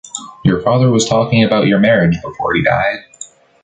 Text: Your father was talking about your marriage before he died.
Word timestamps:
Your 0.43 0.61
father 0.63 0.89
was 0.89 1.05
talking 1.07 1.43
about 1.43 1.67
your 1.67 1.77
marriage 1.77 2.19
before 2.23 2.55
he 2.55 2.63
died. 2.63 3.05